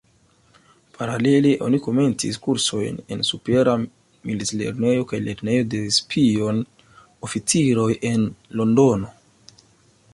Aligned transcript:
Paralele 0.99 1.49
oni 1.65 1.79
komencis 1.87 2.39
kursojn 2.45 2.97
en 3.15 3.21
Supera 3.27 3.75
Milit-Lernejo 3.83 5.05
kaj 5.11 5.19
Lernejo 5.27 5.67
de 5.75 5.81
Spion-Oficiroj 5.99 7.89
en 8.13 8.25
Londono. 8.63 9.13